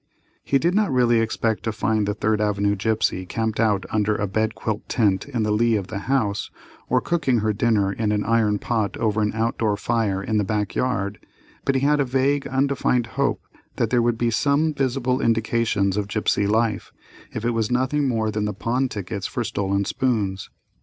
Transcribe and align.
He 0.43 0.57
did 0.57 0.73
not 0.73 0.91
really 0.91 1.19
expect 1.19 1.61
to 1.61 1.71
find 1.71 2.07
the 2.07 2.15
Third 2.15 2.41
Avenue 2.41 2.75
gipsy 2.75 3.23
camped 3.27 3.59
out 3.59 3.85
under 3.91 4.15
a 4.15 4.25
bed 4.25 4.55
quilt 4.55 4.89
tent 4.89 5.27
in 5.29 5.43
the 5.43 5.51
lee 5.51 5.75
of 5.75 5.89
the 5.89 5.99
house, 5.99 6.49
or 6.89 7.01
cooking 7.01 7.41
her 7.41 7.53
dinner 7.53 7.93
in 7.93 8.11
an 8.11 8.23
iron 8.23 8.57
pot 8.57 8.97
over 8.97 9.21
an 9.21 9.31
out 9.35 9.59
door 9.59 9.77
fire 9.77 10.19
in 10.23 10.39
the 10.39 10.43
back 10.43 10.73
yard, 10.73 11.19
but 11.65 11.75
he 11.75 11.81
had 11.81 11.99
a 11.99 12.03
vague 12.03 12.47
undefined 12.47 13.05
hope 13.13 13.43
that 13.75 13.91
there 13.91 14.01
would 14.01 14.17
be 14.17 14.31
some 14.31 14.73
visible 14.73 15.21
indications 15.21 15.95
of 15.97 16.07
gipsy 16.07 16.47
life, 16.47 16.91
if 17.35 17.45
it 17.45 17.51
was 17.51 17.69
nothing 17.69 18.07
more 18.07 18.31
than 18.31 18.45
the 18.45 18.53
pawn 18.55 18.89
tickets 18.89 19.27
for 19.27 19.43
stolen 19.43 19.85
spoons. 19.85 20.49